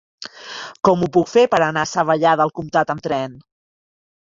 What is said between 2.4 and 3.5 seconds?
del Comtat amb tren?